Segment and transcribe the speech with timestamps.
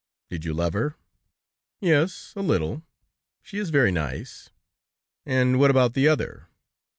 [0.31, 0.95] "Did you love her?"
[1.79, 2.81] "Yes, a little;
[3.43, 4.49] she is very nice."
[5.27, 6.47] "And what about the other?"